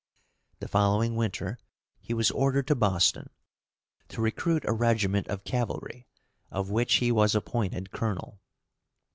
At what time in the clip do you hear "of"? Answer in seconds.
5.27-5.43, 6.49-6.71